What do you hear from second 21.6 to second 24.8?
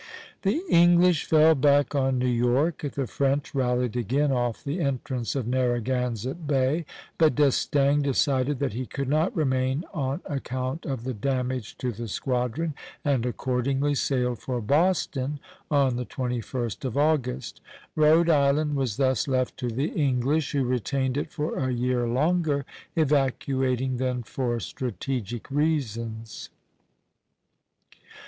year longer, evacuating then for